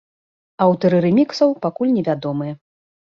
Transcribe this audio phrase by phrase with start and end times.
[0.65, 2.53] Аўтары рэміксаў пакуль невядомыя.